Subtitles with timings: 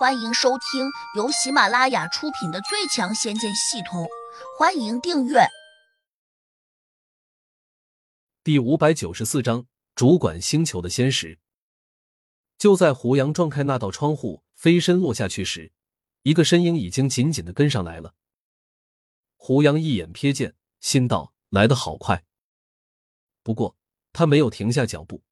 [0.00, 4.04] 欢迎收听由喜马拉雅出品的《最强仙剑系统》，
[4.58, 5.40] 欢迎订阅。
[8.42, 11.38] 第五百九十四章：主管星球的仙石。
[12.56, 15.70] 就在胡杨撞开那道窗户，飞身落下去时，
[16.22, 18.14] 一个身影已经紧紧的跟上来了。
[19.36, 22.24] 胡杨一眼瞥见，心道：来得好快。
[23.42, 23.76] 不过
[24.14, 25.22] 他没有停下脚步，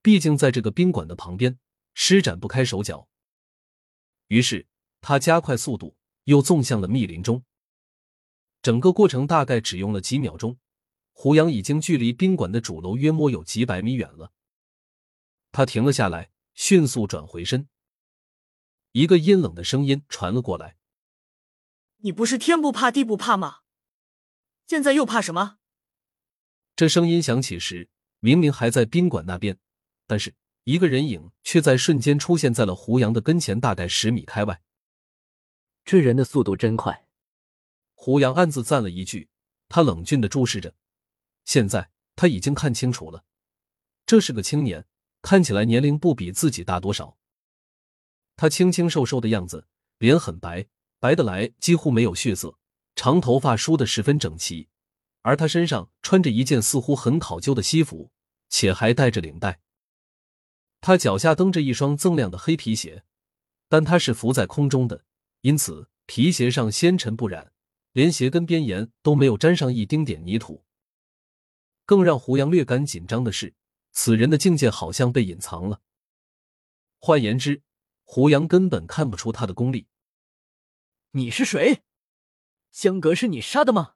[0.00, 1.58] 毕竟在这个宾馆的旁边，
[1.92, 3.06] 施展不开手脚。
[4.28, 4.66] 于是
[5.00, 7.44] 他加快速度，又纵向了密林中。
[8.62, 10.58] 整个过程大概只用了几秒钟，
[11.12, 14.32] 胡杨已经距离宾馆的主楼约莫有几百米远了。
[15.52, 17.68] 他停了下来，迅速转回身。
[18.92, 20.76] 一个阴冷的声音传了过来
[21.98, 23.60] ：“你不是天不怕地不怕吗？
[24.66, 25.58] 现在又怕什么？”
[26.74, 29.58] 这声音响起时，明明还在宾馆那边，
[30.06, 30.34] 但是。
[30.64, 34.62] 一个人影却在瞬间出现在了胡杨的跟前，大概十米开外。
[35.84, 37.06] 这人的速度真快！
[37.92, 39.28] 胡杨暗自赞了一句。
[39.68, 40.74] 他冷峻的注视着，
[41.44, 43.24] 现在他已经看清楚了，
[44.06, 44.86] 这是个青年，
[45.20, 47.18] 看起来年龄不比自己大多少。
[48.36, 49.66] 他清清瘦瘦的样子，
[49.98, 50.66] 脸很白，
[51.00, 52.58] 白的来几乎没有血色，
[52.94, 54.68] 长头发梳得十分整齐，
[55.22, 58.12] 而他身上穿着一件似乎很考究的西服，
[58.48, 59.60] 且还带着领带。
[60.84, 63.04] 他脚下蹬着一双锃亮的黑皮鞋，
[63.70, 65.06] 但他是浮在空中的，
[65.40, 67.54] 因此皮鞋上纤尘不染，
[67.92, 70.66] 连鞋跟边沿都没有沾上一丁点泥土。
[71.86, 73.54] 更让胡杨略感紧张的是，
[73.92, 75.80] 此人的境界好像被隐藏了。
[76.98, 77.62] 换言之，
[78.02, 79.88] 胡杨根本看不出他的功力。
[81.12, 81.82] 你是谁？
[82.70, 83.94] 江阁是你杀的吗？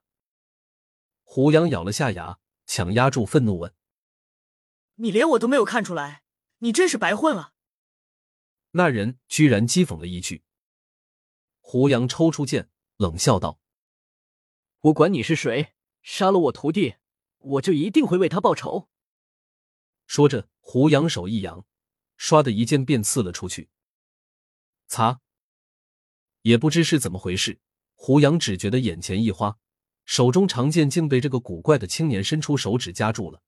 [1.22, 3.74] 胡杨咬了下牙，强压住愤怒问
[4.96, 6.22] ：“你连我都没有看出来？”
[6.58, 7.52] 你真是白混了！
[8.72, 10.42] 那人居然讥讽了一句。
[11.60, 13.60] 胡杨抽出剑，冷笑道
[14.80, 16.96] ：“我管你是谁，杀了我徒弟，
[17.38, 18.88] 我就一定会为他报仇。”
[20.06, 21.64] 说着，胡杨手一扬，
[22.18, 23.70] 唰的一剑便刺了出去。
[24.86, 25.20] 擦！
[26.42, 27.60] 也不知是怎么回事，
[27.94, 29.58] 胡杨只觉得眼前一花，
[30.04, 33.42] 手中长剑竟被这个古怪的青年伸出手指夹住了。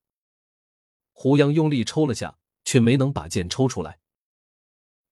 [1.13, 2.40] 胡杨用力抽了下。
[2.71, 3.99] 却没能把剑抽出来，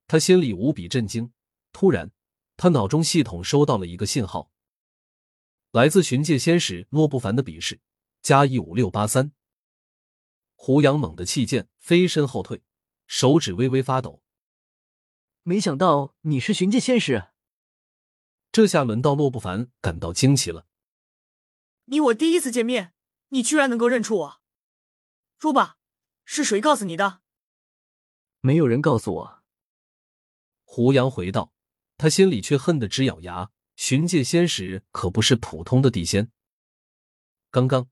[0.07, 1.33] 他心里无比震惊。
[1.73, 2.13] 突然，
[2.57, 4.53] 他脑中系统收到了一个信号，
[5.73, 7.81] 来自寻界仙使洛不凡的笔试
[8.23, 9.33] 加一五六八三。
[10.55, 12.63] 胡杨猛地弃剑，飞身后退，
[13.09, 14.23] 手指微微发抖。
[15.43, 17.31] 没想到你是寻界仙使，
[18.53, 20.69] 这下轮到洛不凡感到惊奇了。
[21.87, 22.95] 你我第一次见面，
[23.31, 24.43] 你居然能够认出我？
[25.41, 25.79] 说吧，
[26.25, 27.23] 是谁告诉你的？
[28.41, 29.43] 没有人告诉我。
[30.65, 31.53] 胡杨回道，
[31.97, 33.51] 他心里却恨得直咬牙。
[33.77, 36.33] 寻界仙使可不是普通的地仙。
[37.53, 37.89] 刚刚，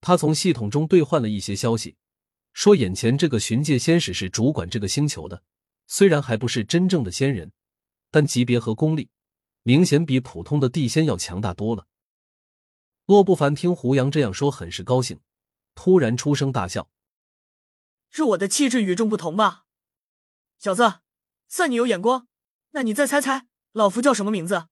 [0.00, 1.96] 他从系统中兑换了一些消息，
[2.52, 5.44] 说眼前这个寻界仙使是主管这个星球的。
[5.86, 7.52] 虽然还不是真正的仙人，
[8.10, 9.10] 但级别和功力
[9.62, 11.86] 明显比普通的地仙要强大多了。
[13.06, 15.20] 洛不凡听胡杨这样说，很是高兴，
[15.76, 16.90] 突然出声大笑
[18.10, 19.66] ：“是我的气质与众不同吧？”
[20.58, 21.00] 小子，
[21.46, 22.26] 算你有眼光。
[22.70, 24.68] 那你再猜猜，老夫叫什么名字？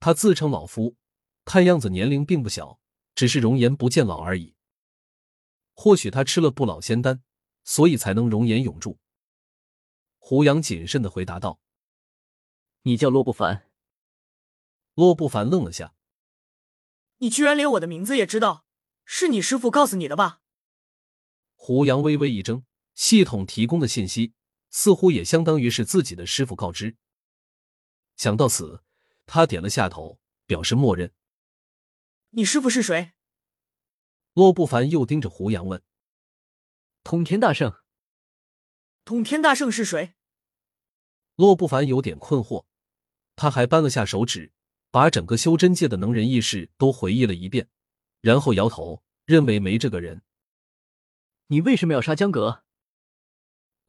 [0.00, 0.96] 他自称老夫，
[1.44, 2.80] 看样子年龄并不小，
[3.14, 4.56] 只是容颜不见老而已。
[5.74, 7.22] 或许他吃了不老仙丹，
[7.64, 8.98] 所以才能容颜永驻。
[10.18, 11.60] 胡杨谨慎的回答道
[12.82, 13.70] ：“你叫洛不凡。”
[14.94, 15.94] 洛不凡愣了下
[17.18, 18.64] ：“你居然连我的名字也知道？
[19.04, 20.40] 是你师傅告诉你的吧？”
[21.54, 24.32] 胡杨微微一怔，系统提供的信息。
[24.72, 26.96] 似乎也相当于是自己的师傅告知。
[28.16, 28.82] 想到此，
[29.26, 31.12] 他点了下头，表示默认。
[32.30, 33.12] 你师傅是谁？
[34.32, 35.80] 洛不凡又盯着胡杨问。
[37.04, 37.72] 通天大圣。
[39.04, 40.14] 通天大圣是谁？
[41.36, 42.64] 洛不凡有点困惑，
[43.36, 44.52] 他还扳了下手指，
[44.90, 47.68] 把整个修真界的能人异士都回忆了一遍，
[48.20, 50.22] 然后摇头，认为没这个人。
[51.48, 52.64] 你为什么要杀江阁？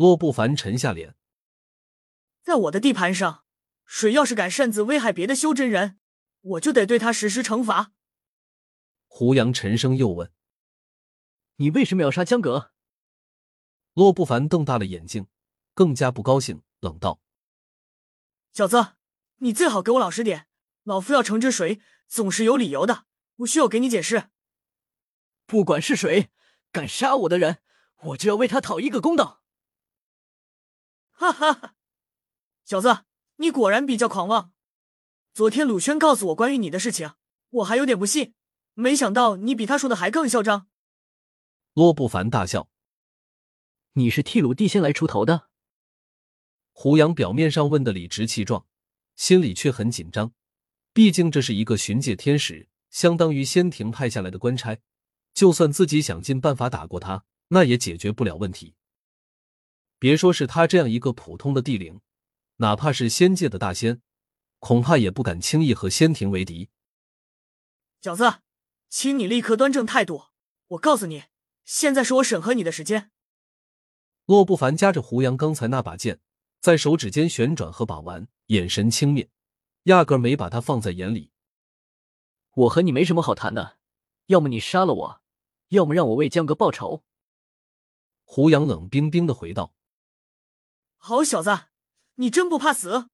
[0.04, 1.16] 洛不凡沉下脸，
[2.42, 3.46] 在我的地盘上，
[3.86, 5.98] 谁要是敢擅自危害别的修真人，
[6.42, 7.94] 我就得对他实施惩罚。
[9.08, 10.30] 胡杨沉声又问
[11.56, 12.74] ：“你为什么要杀江阁？”
[13.96, 15.28] 洛不凡瞪大了眼睛，
[15.74, 17.22] 更加不高兴，冷道
[18.52, 18.96] ：“小子，
[19.38, 20.48] 你最好给我老实点，
[20.84, 21.80] 老夫要惩治谁，
[22.10, 23.06] 总是有理由的，
[23.38, 24.30] 我需要给你解释。
[25.46, 26.30] 不管是谁
[26.74, 27.60] 敢杀我的人，
[28.08, 29.40] 我就要为他讨一个公道。”
[31.24, 31.76] 哈哈哈，
[32.66, 33.06] 小子，
[33.38, 33.50] 你。
[33.50, 34.52] 果然比较狂妄。
[35.34, 37.14] 昨天鲁轩告诉我关于你的事情，
[37.50, 38.34] 我还有点不信，
[38.74, 40.68] 没想到你比他说的还更嚣张。
[41.74, 42.68] 洛不凡大笑
[43.94, 45.48] ：“你是替鲁帝仙来出头的？”
[46.74, 48.66] 胡杨表面上问的理直气壮，
[49.16, 50.34] 心里却很紧张。
[50.92, 54.78] 毕竟这是一个巡界天使，相当于仙庭派下来的官差，
[55.34, 58.76] 就算自己想尽办法打过他，那也解决不了问题。
[60.04, 62.02] 别说是他这样一个普通的地灵，
[62.58, 64.02] 哪怕是仙界的大仙，
[64.60, 66.70] 恐怕也不敢轻易和仙庭为敌。
[68.02, 68.42] 小子，
[68.90, 70.26] 请你立刻端正态度！
[70.68, 71.24] 我告诉你，
[71.64, 73.12] 现在是我审核你的时间。
[74.26, 76.20] 洛不凡夹着胡杨刚才那把剑。
[76.60, 79.30] 在手指间旋转和把玩，眼神轻蔑，
[79.84, 81.32] 压根没把他放在眼里。
[82.56, 83.78] 我和你没什么好谈的，
[84.26, 85.22] 要么你杀了我，
[85.70, 87.06] 要么让我为江哥报仇。
[88.26, 89.74] 胡杨冷冰冰的回道
[91.06, 91.66] ：“好小子，
[92.16, 93.10] 你真不怕死？”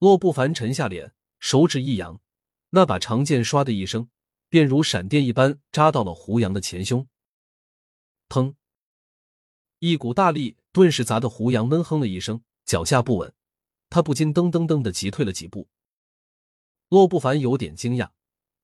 [0.00, 2.20] 洛不凡沉下脸，手指一扬，
[2.70, 4.10] 那把长剑唰的一声，
[4.48, 7.06] 便如闪电一般扎到了胡杨的前胸。
[8.28, 8.56] 砰！
[9.78, 10.56] 一股大力。
[10.72, 13.32] 顿时砸得胡杨闷哼了一声，脚下不稳，
[13.88, 15.68] 他不禁噔噔噔的急退了几步。
[16.88, 18.10] 洛不凡有点惊讶，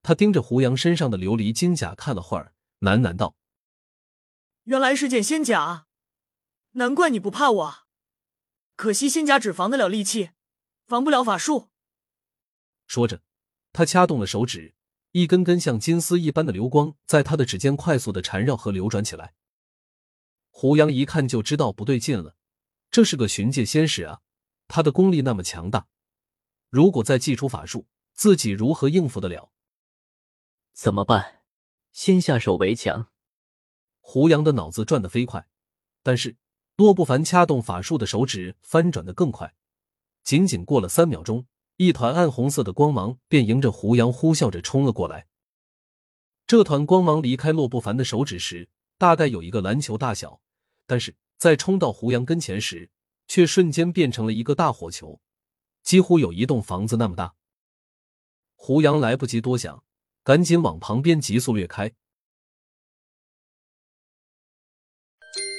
[0.03, 3.37] 他盯着胡杨身上的琉璃金甲看了会儿，喃喃道
[4.67, 5.87] ：“原来是件仙甲，
[6.73, 7.90] 难怪你不怕我。
[8.81, 10.31] 可惜仙甲只防得了利器，
[10.87, 11.69] 防不了法术。”
[12.89, 13.23] 说着，
[13.75, 14.75] 他掐动了手指，
[15.11, 19.35] 一根根像金丝一般的流光在他的指尖快速的缠绕和流转起来。
[20.49, 22.37] 胡杨一看就知道不对劲了，
[22.91, 24.23] 这是个寻界仙使啊，
[24.67, 25.87] 他的功力那么强大，
[26.71, 29.53] 如果再祭出法术，自己如何应付得了？
[30.73, 31.43] 怎么办？
[31.93, 33.11] 先下手为强。
[34.01, 35.47] 胡杨的脑子转得飞快，
[36.03, 36.39] 但是
[36.81, 39.53] 洛不凡掐动法术的手指翻转的更快，
[40.25, 41.45] 仅仅过了三秒钟，
[41.77, 45.27] 一团暗红色的光芒便迎着胡杨呼啸着冲了过来。
[46.47, 50.41] 这团光芒离开洛不凡的手指时，大概有一个篮球大小。
[50.87, 52.89] 但是在冲到胡杨跟前时，
[53.29, 55.21] 却瞬间变成了一个大火球，
[55.83, 57.35] 几乎有一栋房子那么大。
[58.57, 59.85] 胡杨来不及多想，
[60.25, 61.93] 赶紧往旁边急速掠开。